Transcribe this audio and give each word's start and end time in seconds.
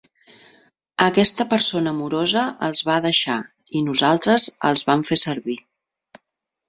Aquesta 1.07 1.45
persona 1.51 1.93
morosa 1.99 2.45
els 2.69 2.81
va 2.89 2.97
deixar, 3.05 3.37
i 3.81 3.85
nosaltres 3.91 4.51
els 4.71 4.87
vam 4.89 5.05
fer 5.11 5.19
servir. 5.29 5.59